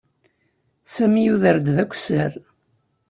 [0.93, 2.31] Sami yuder-d d akessar.